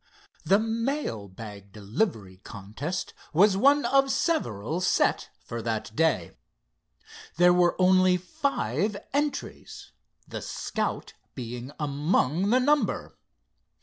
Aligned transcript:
The 0.43 0.57
mail 0.57 1.27
bag 1.27 1.71
delivery 1.71 2.37
contest 2.37 3.13
was 3.33 3.55
one 3.55 3.85
of 3.85 4.09
several 4.11 4.81
set 4.81 5.29
for 5.45 5.61
that 5.61 5.95
day. 5.95 6.31
There 7.37 7.53
were 7.53 7.79
only 7.79 8.17
five 8.17 8.97
entries, 9.13 9.91
the 10.27 10.41
Scout 10.41 11.13
being 11.35 11.71
among 11.79 12.49
the 12.49 12.59
number. 12.59 13.15